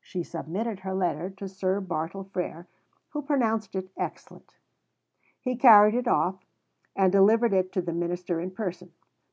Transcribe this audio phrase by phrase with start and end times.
[0.00, 2.66] She submitted her letter to Sir Bartle Frere,
[3.10, 4.56] who pronounced it excellent.
[5.40, 6.44] He carried it off,
[6.96, 8.90] and delivered it to the minister in person.